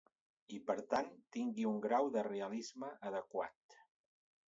I 0.55 0.57
per 0.69 0.75
tant, 0.93 1.11
tingui 1.37 1.69
un 1.73 1.79
grau 1.85 2.11
de 2.17 2.27
realisme 2.31 2.93
adequat. 3.11 3.73